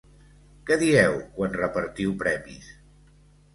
[0.69, 2.75] Què dieu quan repartiu premis?